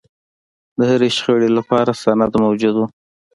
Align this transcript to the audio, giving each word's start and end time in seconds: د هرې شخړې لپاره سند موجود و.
د 0.77 0.79
هرې 0.91 1.09
شخړې 1.17 1.49
لپاره 1.57 1.91
سند 2.03 2.33
موجود 2.43 2.75
و. 2.77 2.81